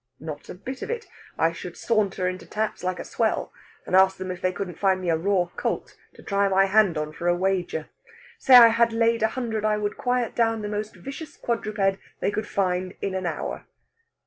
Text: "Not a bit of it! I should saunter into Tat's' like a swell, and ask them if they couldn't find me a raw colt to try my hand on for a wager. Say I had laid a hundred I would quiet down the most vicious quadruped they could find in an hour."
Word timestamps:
"Not 0.19 0.49
a 0.49 0.55
bit 0.55 0.81
of 0.81 0.89
it! 0.89 1.05
I 1.37 1.51
should 1.51 1.77
saunter 1.77 2.27
into 2.27 2.47
Tat's' 2.47 2.83
like 2.83 2.97
a 2.97 3.03
swell, 3.03 3.53
and 3.85 3.95
ask 3.95 4.17
them 4.17 4.31
if 4.31 4.41
they 4.41 4.51
couldn't 4.51 4.79
find 4.79 4.99
me 4.99 5.11
a 5.11 5.15
raw 5.15 5.45
colt 5.55 5.95
to 6.15 6.23
try 6.23 6.49
my 6.49 6.65
hand 6.65 6.97
on 6.97 7.13
for 7.13 7.27
a 7.27 7.35
wager. 7.35 7.87
Say 8.39 8.55
I 8.55 8.69
had 8.69 8.93
laid 8.93 9.21
a 9.21 9.27
hundred 9.27 9.63
I 9.63 9.77
would 9.77 9.97
quiet 9.97 10.33
down 10.33 10.63
the 10.63 10.67
most 10.69 10.95
vicious 10.95 11.37
quadruped 11.37 11.99
they 12.19 12.31
could 12.31 12.47
find 12.47 12.95
in 12.99 13.13
an 13.13 13.27
hour." 13.27 13.67